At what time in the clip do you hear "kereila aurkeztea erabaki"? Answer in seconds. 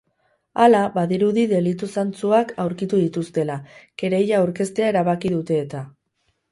4.05-5.37